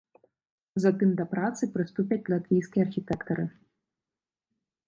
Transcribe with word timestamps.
Затым 0.85 1.11
да 1.19 1.25
працы 1.33 1.63
прыступяць 1.75 2.29
латвійскія 2.33 2.81
архітэктары. 2.89 3.47